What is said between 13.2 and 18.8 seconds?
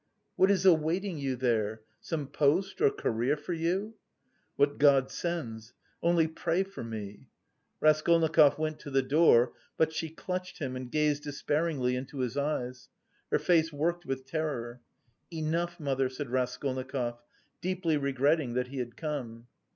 Her face worked with terror. "Enough, mother," said Raskolnikov, deeply regretting that he